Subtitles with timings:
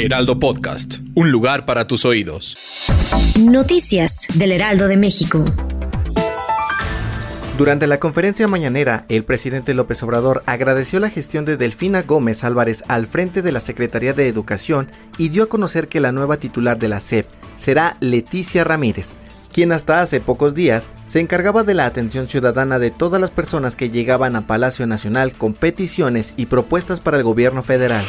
[0.00, 2.56] Heraldo Podcast, un lugar para tus oídos.
[3.36, 5.44] Noticias del Heraldo de México.
[7.58, 12.84] Durante la conferencia mañanera, el presidente López Obrador agradeció la gestión de Delfina Gómez Álvarez
[12.86, 14.88] al frente de la Secretaría de Educación
[15.18, 17.26] y dio a conocer que la nueva titular de la SEP
[17.56, 19.14] será Leticia Ramírez,
[19.52, 23.76] quien hasta hace pocos días se encargaba de la atención ciudadana de todas las personas
[23.76, 28.06] que llegaban a Palacio Nacional con peticiones y propuestas para el gobierno federal.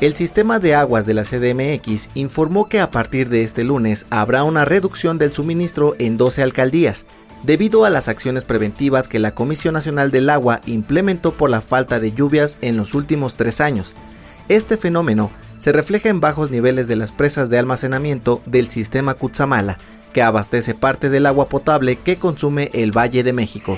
[0.00, 4.44] El sistema de aguas de la CDMX informó que a partir de este lunes habrá
[4.44, 7.04] una reducción del suministro en 12 alcaldías,
[7.42, 12.00] debido a las acciones preventivas que la Comisión Nacional del Agua implementó por la falta
[12.00, 13.94] de lluvias en los últimos tres años.
[14.48, 15.30] Este fenómeno
[15.60, 19.76] se refleja en bajos niveles de las presas de almacenamiento del sistema Cutzamala,
[20.14, 23.76] que abastece parte del agua potable que consume el Valle de México.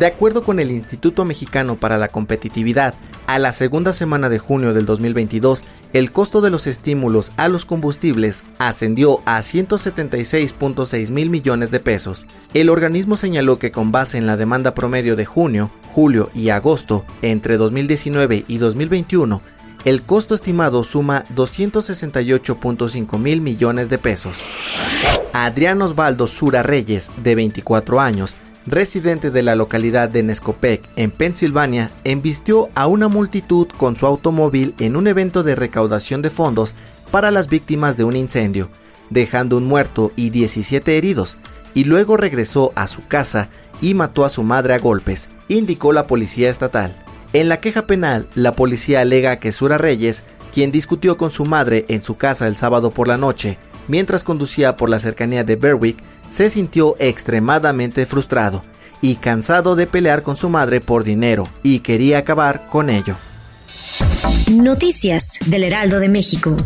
[0.00, 2.94] De acuerdo con el Instituto Mexicano para la Competitividad,
[3.26, 7.66] a la segunda semana de junio del 2022, el costo de los estímulos a los
[7.66, 12.26] combustibles ascendió a 176.6 mil millones de pesos.
[12.54, 17.04] El organismo señaló que con base en la demanda promedio de junio, julio y agosto
[17.20, 19.42] entre 2019 y 2021,
[19.84, 24.38] el costo estimado suma 268.5 mil millones de pesos.
[25.32, 31.90] Adrián Osvaldo Sura Reyes, de 24 años, residente de la localidad de Nescopec, en Pensilvania,
[32.04, 36.74] embistió a una multitud con su automóvil en un evento de recaudación de fondos
[37.10, 38.68] para las víctimas de un incendio,
[39.10, 41.38] dejando un muerto y 17 heridos,
[41.72, 43.48] y luego regresó a su casa
[43.80, 46.96] y mató a su madre a golpes, indicó la policía estatal.
[47.34, 51.84] En la queja penal, la policía alega que Sura Reyes, quien discutió con su madre
[51.88, 55.98] en su casa el sábado por la noche, mientras conducía por la cercanía de Berwick,
[56.28, 58.62] se sintió extremadamente frustrado
[59.02, 63.16] y cansado de pelear con su madre por dinero y quería acabar con ello.
[64.50, 66.56] Noticias del Heraldo de México.